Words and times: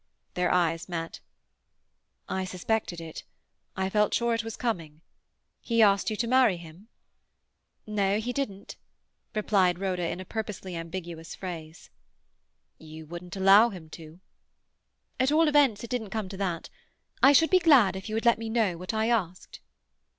Their 0.33 0.49
eyes 0.51 0.89
met. 0.89 1.19
"I 2.27 2.43
suspected 2.43 2.99
it. 2.99 3.23
I 3.77 3.87
felt 3.87 4.15
sure 4.15 4.33
it 4.33 4.43
was 4.43 4.57
coming. 4.57 5.01
He 5.59 5.83
asked 5.83 6.09
you 6.09 6.15
to 6.15 6.27
marry 6.27 6.57
him?" 6.57 6.87
"No, 7.85 8.17
he 8.17 8.33
didn't," 8.33 8.77
replied 9.35 9.77
Rhoda 9.77 10.07
in 10.09 10.25
purposely 10.25 10.75
ambiguous 10.75 11.35
phrase. 11.35 11.91
"You 12.79 13.05
wouldn't 13.05 13.35
allow 13.35 13.69
him 13.69 13.91
to?" 13.91 14.19
"At 15.19 15.31
all 15.31 15.47
events, 15.47 15.83
it 15.83 15.91
didn't 15.91 16.09
come 16.09 16.29
to 16.29 16.37
that. 16.37 16.71
I 17.21 17.31
should 17.31 17.51
be 17.51 17.59
glad 17.59 17.95
if 17.95 18.09
you 18.09 18.15
would 18.15 18.25
let 18.25 18.39
me 18.39 18.49
know 18.49 18.77
what 18.79 18.95
I 18.95 19.07
asked." 19.07 19.59